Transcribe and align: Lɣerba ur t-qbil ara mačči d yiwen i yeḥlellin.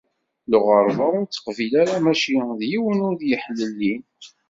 Lɣerba 0.51 1.05
ur 1.17 1.25
t-qbil 1.27 1.73
ara 1.81 1.97
mačči 2.03 2.35
d 2.59 2.61
yiwen 2.71 2.99
i 3.11 3.23
yeḥlellin. 3.29 4.03